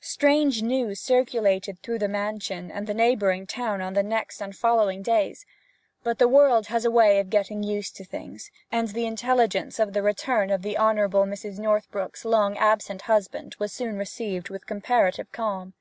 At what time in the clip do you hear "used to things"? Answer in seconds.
7.62-8.50